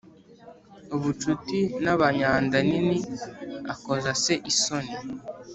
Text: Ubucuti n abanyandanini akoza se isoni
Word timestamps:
Ubucuti 0.95 1.59
n 1.83 1.85
abanyandanini 1.93 2.97
akoza 3.73 4.11
se 4.23 4.33
isoni 4.51 4.93